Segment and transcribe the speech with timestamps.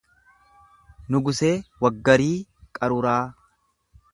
[1.15, 1.51] Nugusee
[1.85, 2.33] Waggarii
[2.79, 3.21] Qaruraa